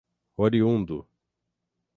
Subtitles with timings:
[0.37, 0.97] oriundo